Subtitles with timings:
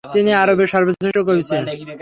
[0.03, 1.65] তিনি আরবের সর্বশ্রেষ্ঠ কবি ছিলেন।